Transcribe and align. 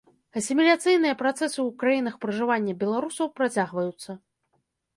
Асіміляцыйныя 0.39 1.17
працэсы 1.19 1.59
ў 1.67 1.75
краінах 1.85 2.15
пражывання 2.25 2.73
беларусаў 2.81 3.33
працягваюцца. 3.39 4.19